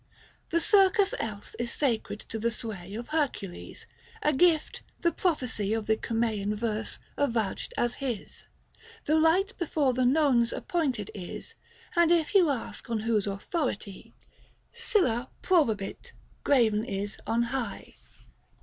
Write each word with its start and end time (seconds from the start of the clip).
The 0.49 0.59
circus 0.59 1.13
else 1.19 1.55
is 1.59 1.71
sacred 1.71 2.19
to 2.21 2.39
the 2.39 2.49
sway 2.49 2.95
Of 2.95 3.09
Hercules— 3.09 3.85
a 4.23 4.33
gift, 4.33 4.81
the 5.01 5.11
prophecy 5.11 5.73
Of 5.75 5.85
the 5.85 5.95
Cumsean 5.95 6.55
verse 6.55 6.97
avouched 7.19 7.71
as 7.77 7.93
his. 8.01 8.45
The 9.05 9.13
light 9.19 9.53
before 9.59 9.93
the 9.93 10.03
nones 10.03 10.51
appointed 10.53 11.11
is; 11.13 11.53
And 11.95 12.11
if 12.11 12.33
you 12.33 12.49
ask 12.49 12.89
on 12.89 13.01
whose 13.01 13.27
authority, 13.27 14.15
Sylla 14.73 15.29
pkobavit 15.43 16.13
graven 16.43 16.83
is 16.83 17.19
on 17.27 17.43
high. 17.53 17.93